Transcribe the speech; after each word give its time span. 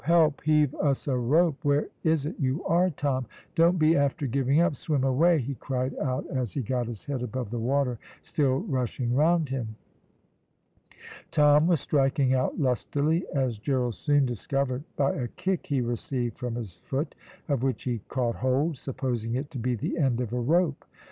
help! 0.05 0.41
Heave 0.41 0.73
us 0.73 1.07
a 1.07 1.15
rope. 1.15 1.59
Where 1.61 1.87
is 2.03 2.25
it 2.25 2.35
you 2.39 2.63
are, 2.65 2.89
Tom? 2.89 3.27
Don't 3.53 3.77
be 3.77 3.95
after 3.95 4.25
giving 4.25 4.59
up 4.59 4.75
swim 4.75 5.03
away," 5.03 5.37
he 5.37 5.53
cried 5.53 5.95
out, 5.99 6.25
as 6.31 6.53
he 6.53 6.61
got 6.63 6.87
his 6.87 7.05
head 7.05 7.21
above 7.21 7.51
the 7.51 7.59
water 7.59 7.99
still 8.23 8.61
rushing 8.61 9.13
round 9.13 9.49
him. 9.49 9.75
Tom 11.29 11.67
was 11.67 11.81
striking 11.81 12.33
out 12.33 12.59
lustily, 12.59 13.27
as 13.35 13.59
Gerald 13.59 13.93
soon 13.93 14.25
discovered 14.25 14.83
by 14.95 15.13
a 15.13 15.27
kick 15.27 15.67
he 15.67 15.81
received 15.81 16.35
from 16.39 16.55
his 16.55 16.73
foot, 16.77 17.13
of 17.47 17.61
which 17.61 17.83
he 17.83 18.01
caught 18.09 18.37
hold, 18.37 18.77
supposing 18.77 19.35
it 19.35 19.51
to 19.51 19.59
be 19.59 19.75
the 19.75 19.99
end 19.99 20.19
of 20.19 20.33
a 20.33 20.39
rope. 20.39 20.83